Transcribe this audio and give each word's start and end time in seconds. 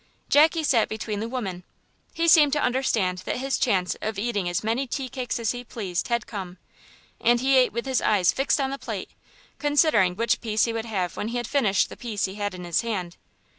Jackie 0.31 0.63
sat 0.63 0.89
between 0.89 1.19
the 1.19 1.29
women. 1.29 1.63
He 2.15 2.27
seemed 2.27 2.53
to 2.53 2.59
understand 2.59 3.19
that 3.19 3.35
his 3.37 3.59
chance 3.59 3.95
of 4.01 4.17
eating 4.17 4.49
as 4.49 4.63
many 4.63 4.87
tea 4.87 5.07
cakes 5.09 5.39
as 5.39 5.51
he 5.51 5.63
pleased 5.63 6.07
had 6.07 6.25
come, 6.25 6.57
and 7.19 7.39
he 7.39 7.55
ate 7.55 7.71
with 7.71 7.85
his 7.85 8.01
eyes 8.01 8.33
fixed 8.33 8.59
on 8.59 8.71
the 8.71 8.79
plate, 8.79 9.11
considering 9.59 10.15
which 10.15 10.41
piece 10.41 10.65
he 10.65 10.73
would 10.73 10.85
have 10.85 11.15
when 11.17 11.27
he 11.27 11.37
had 11.37 11.45
finished 11.45 11.89
the 11.89 11.97
piece 11.97 12.25
he 12.25 12.33
had 12.33 12.55
in 12.55 12.63
his 12.63 12.81
hand. 12.81 13.15